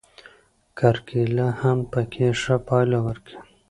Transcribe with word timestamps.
کرکېله 0.77 1.47
هم 1.61 1.79
پکې 1.91 2.27
ښه 2.41 2.55
پایله 2.67 2.99
ورکوي. 3.07 3.37